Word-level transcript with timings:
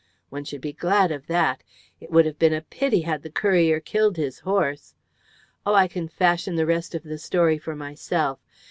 One 0.29 0.45
should 0.45 0.61
be 0.61 0.73
glad 0.73 1.11
of 1.11 1.27
that. 1.27 1.61
It 1.99 2.09
would 2.09 2.25
have 2.25 2.39
been 2.39 2.55
a 2.55 2.61
pity 2.63 3.01
had 3.01 3.21
the 3.21 3.29
courier 3.29 3.79
killed 3.79 4.17
his 4.17 4.39
horse. 4.39 4.95
Oh, 5.63 5.75
I 5.75 5.87
can 5.87 6.07
fashion 6.07 6.55
the 6.55 6.65
rest 6.65 6.95
of 6.95 7.03
the 7.03 7.19
story 7.19 7.59
for 7.59 7.75
myself. 7.75 8.39